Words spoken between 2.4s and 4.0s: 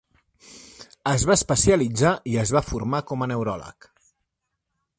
es va formar com a neuròleg.